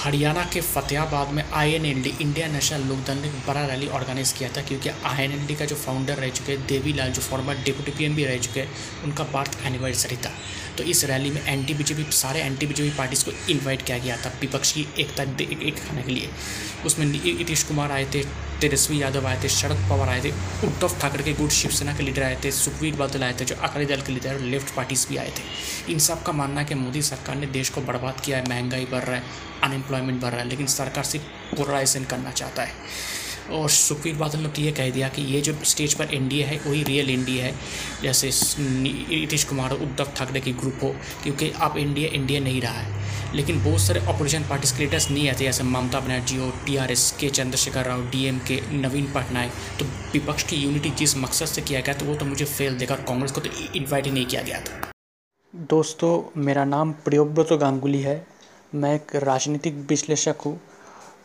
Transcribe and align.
हरियाणा 0.00 0.42
के 0.52 0.60
फतेहाबाद 0.60 1.32
में 1.34 1.42
INLD 1.52 2.12
India 2.20 2.46
national 2.48 2.86
Lokdal 2.88 3.16
ने 3.16 3.28
बड़ा 3.46 3.64
रैली 3.66 3.88
ऑर्गेनाइज 3.88 4.32
किया 4.32 4.48
था 4.48 4.62
क्योंकि 4.62 4.88
आईएनएलडी 5.06 5.54
का 5.54 5.64
जो 5.64 5.76
फाउंडर 5.76 6.16
रह 6.16 6.28
चुके 6.30 6.52
हैं 6.52 6.66
देवीलाल 6.66 7.10
जो 7.10 7.22
फॉर्मर 7.22 7.56
डिप्टी 7.64 7.92
पीएम 7.92 8.14
भी 8.14 8.24
रह 8.24 8.38
चुके 8.38 8.60
हैं 8.60 9.02
उनका 9.04 9.24
बर्थ 9.34 9.58
एनिवर्सरी 9.66 10.16
था। 10.16 10.32
तो 10.78 10.84
इस 10.84 11.04
रैली 11.04 11.30
में 11.30 11.42
एंटी 11.46 11.74
बीजेपी 11.74 12.04
सारे 12.16 12.40
एंटी 12.40 12.66
बीजेपी 12.66 12.96
पार्टीज़ 12.98 13.24
को 13.24 13.32
इन्वाइट 13.52 13.82
किया 13.82 13.98
गया 13.98 14.16
था 14.16 14.32
विपक्ष 14.40 14.72
की 14.72 14.86
एकता 14.98 15.22
एक, 15.22 15.62
एक 15.62 15.76
खाने 15.78 16.02
के 16.02 16.12
लिए। 16.12 16.30
उसमें 16.86 17.06
नीतीश 17.06 17.62
कुमार 17.62 17.92
आए 17.92 18.04
थे 18.14 18.24
तेजस्वी 18.60 19.00
यादव 19.02 19.26
आए 19.26 19.42
थे, 19.44 19.48
शरद 19.48 19.86
पवार 19.90 20.08
आए 20.08 20.20
थे, 20.24 20.30
उद्धव 20.66 20.98
ठाकरे 21.00 21.24
के 21.24 21.32
गुट 21.32 21.50
शिवसेना 21.50 21.94
के 21.96 22.02
लीडर 22.02 22.22
आए 22.22 22.38
थे 22.44 22.50
सुखवीर 22.50 22.96
बादल 22.96 23.22
आए 23.22 23.34
थे, 23.40 23.44
जो 23.44 23.54
अकाली 23.54 23.86
दल 23.86 24.00
के 24.00 24.12
लीडर, 24.12 24.38
लेफ़्ट 24.40 24.74
पार्टीज़ 24.74 25.08
भी 25.08 25.16
आए 25.16 25.30
थे। 25.30 25.92
इन 25.92 25.98
सब 25.98 26.22
का 26.22 26.32
मानना 26.32 26.60
है 26.60 26.66
कि 26.66 26.74
मोदी 26.74 27.02
सरकार 27.02 27.36
ने 27.36 27.46
देश 27.46 27.68
को 27.68 27.80
बर्बाद 27.80 28.20
किया 28.20 28.38
है, 28.38 28.48
महँगाई 28.48 28.84
बढ़ 28.84 29.04
रहा 29.04 29.16
है 29.16 29.22
अनएम्प्लॉयमेंट 29.62 30.20
बढ़ 30.22 30.30
रहा 30.30 30.40
है, 30.40 30.48
लेकिन 30.48 30.66
सरकार 30.66 31.04
सिर्फ़ 31.04 31.56
पोलराइजेशन 31.56 32.04
करना 32.04 32.30
चाहता 32.30 32.62
है। 32.62 32.72
और 33.50 33.68
सुखवीर 33.70 34.14
बादल 34.14 34.38
ने 34.38 34.48
तो 34.48 34.62
ये 34.62 34.72
कह 34.72 34.90
दिया 34.90 35.08
कि 35.08 35.22
ये 35.22 35.40
जो 35.40 35.54
स्टेज 35.64 35.94
पर 35.94 36.14
एनडीए 36.14 36.44
है, 36.44 36.56
वही 36.66 36.82
रियल 36.82 37.10
इंडिया 37.10 37.44
है। 37.44 37.54
जैसे 38.02 38.30
नीतीश 38.62 39.44
कुमार 39.44 39.72
उद्धव 39.72 40.12
ठाकरे 40.16 40.40
की 40.40 40.52
ग्रुप 40.52 40.78
हो, 40.82 40.94
क्योंकि 41.22 41.52
अब 41.60 41.76
इंडिया 41.78 42.10
इंडिया 42.12 42.40
नहीं 42.40 42.60
रहा 42.60 42.72
है। 42.72 42.98
लेकिन 43.34 43.62
बहुत 43.64 43.80
सारे 43.80 44.00
अपोजिशन 44.00 44.42
पार्टीज़ 44.42 44.76
के 44.76 44.84
लीडर्स 44.84 45.10
नहीं 45.10 45.28
आते, 45.30 45.44
जैसे 45.44 45.64
ममता 45.64 46.00
बनर्जी 46.00 46.36
हो 46.36 46.50
टी 46.66 46.76
आर 46.76 46.90
एस 46.92 47.10
के, 47.20 47.28
चंद्रशेखर 47.30 47.84
राव 47.84 48.02
डी 48.10 48.24
एम 48.24 48.38
के, 48.38 48.60
नवीन 48.72 49.12
पटनायक। 49.12 49.52
तो 49.78 49.84
विपक्ष 50.12 50.42
की 50.42 50.56
यूनिटी 50.56 50.90
जिस 50.90 51.16
मकसद 51.16 51.46
से 51.46 51.62
किया 51.62 51.80
गया 51.80 51.94
तो 51.94 52.06
वो 52.06 52.14
तो 52.14 52.24
मुझे 52.24 52.44
फेल 52.44 52.78
देगा 52.78 52.94
और 52.94 53.02
कांग्रेस 53.02 53.32
को 53.32 53.40
तो 53.40 53.50
इन्वाइट 53.74 54.04
ही 54.04 54.10
नहीं 54.10 54.26
किया 54.26 54.42
गया 54.42 54.60
था। 54.60 54.90
दोस्तों, 55.54 56.40
मेरा 56.40 56.64
नाम 56.64 56.92
प्रियोव्रत 57.04 57.52
गांगुली 57.52 58.00
है। 58.00 58.26
मैं 58.74 58.94
एक 58.94 59.16
राजनीतिक 59.16 59.74
विश्लेषक 59.88 60.36
हूँ। 60.46 60.60